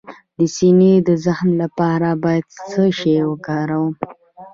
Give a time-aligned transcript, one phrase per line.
[0.37, 3.93] د سینې د زخم لپاره باید څه شی وکاروم؟